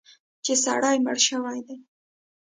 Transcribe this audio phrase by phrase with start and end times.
[0.45, 1.77] چې سړی مړ شوی دی.